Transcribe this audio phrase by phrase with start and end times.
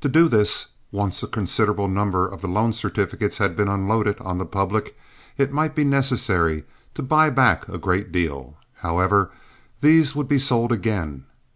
[0.00, 4.38] To do this, once a considerable number of the loan certificates had been unloaded on
[4.38, 4.98] the public,
[5.38, 8.56] it might be necessary to buy back a great deal.
[8.78, 9.30] However,
[9.82, 11.26] these would be sold again.